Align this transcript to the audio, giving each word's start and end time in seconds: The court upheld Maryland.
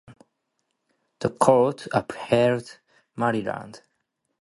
The 1.19 1.29
court 1.29 1.87
upheld 1.93 2.79
Maryland. 3.15 3.83